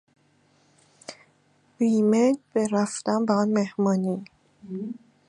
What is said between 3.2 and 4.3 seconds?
به آن مهمانی